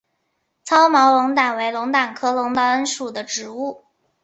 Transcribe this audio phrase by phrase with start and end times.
[0.63, 3.85] 糙毛龙胆为龙胆科龙胆属的植物。